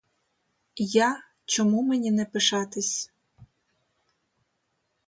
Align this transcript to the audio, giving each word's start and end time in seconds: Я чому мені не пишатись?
Я 0.85 1.23
чому 1.45 1.81
мені 1.81 2.11
не 2.11 2.25
пишатись? 2.25 3.11